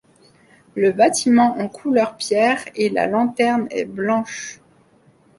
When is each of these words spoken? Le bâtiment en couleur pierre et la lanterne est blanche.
Le 0.73 0.93
bâtiment 0.93 1.55
en 1.59 1.67
couleur 1.69 2.17
pierre 2.17 2.65
et 2.73 2.89
la 2.89 3.05
lanterne 3.05 3.67
est 3.69 3.85
blanche. 3.85 4.59